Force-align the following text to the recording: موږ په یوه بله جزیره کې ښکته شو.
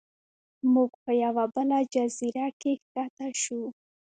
موږ 0.73 0.91
په 1.03 1.11
یوه 1.23 1.43
بله 1.55 1.77
جزیره 1.93 2.47
کې 2.59 2.73
ښکته 2.81 3.27
شو. 3.41 3.61